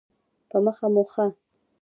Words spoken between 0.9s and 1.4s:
مو ښه.